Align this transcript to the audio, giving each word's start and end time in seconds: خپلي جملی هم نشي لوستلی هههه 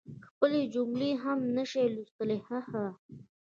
خپلي 0.27 0.61
جملی 0.73 1.11
هم 1.23 1.39
نشي 1.57 1.85
لوستلی 1.93 2.39
هههه 2.47 2.85